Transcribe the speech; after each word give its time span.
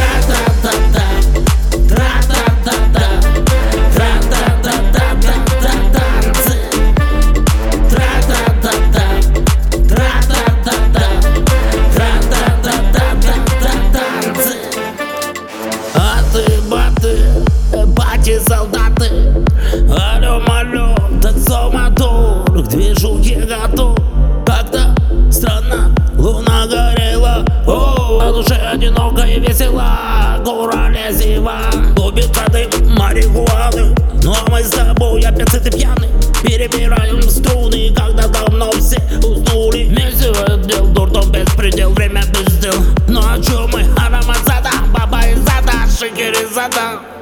А 0.00 0.07
К 22.68 22.70
движухе 22.70 23.46
готов 23.46 23.96
Как-то 24.44 24.94
странно 25.30 25.90
луна 26.18 26.66
горела. 26.66 27.42
О, 27.66 28.20
на 28.22 28.30
душе 28.30 28.56
одиноко 28.56 29.22
и 29.22 29.40
весело 29.40 29.86
Гора 30.44 30.90
зима 31.10 31.62
Губит 31.96 32.36
воды 32.36 32.68
марихуаны. 32.98 33.94
Ну 34.22 34.34
а 34.34 34.50
мы 34.50 34.62
с 34.62 34.68
тобой 34.68 35.22
опять 35.22 35.48
сыты 35.48 35.70
пьяны. 35.70 36.08
Перебираем 36.42 37.22
струны 37.22 37.90
Когда 37.96 38.28
давно 38.28 38.70
все 38.72 39.00
уснули. 39.26 39.84
Вместе 39.84 40.30
отдел 40.46 40.88
дурдом 40.88 41.32
беспредел 41.32 41.94
Время 41.94 42.22
без 42.26 42.58
дел. 42.58 42.74
Ну 43.08 43.20
о 43.20 43.42
чем 43.42 43.70
мы? 43.70 43.80
Аромат 43.96 44.44
зада 44.44 44.72
Баба 44.92 45.26
из 45.26 45.38
зада 45.38 45.72
Шикеризада 45.98 46.38
Тра-та-та-та 46.68 47.17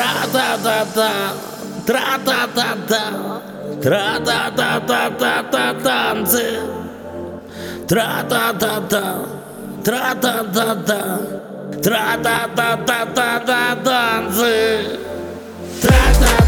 Тра-та-та-та 0.00 1.10
Тра-та-та-та 1.84 3.00
Тра-та-та-та-та 3.82 5.64
танцы. 5.84 6.46
Тра-та-та-та 7.88 9.02
Тра-та-та-та 9.84 11.00
Тра-та-та-та-та 11.84 13.28
танцы. 13.84 14.54
Тра-та-та-та 15.82 16.39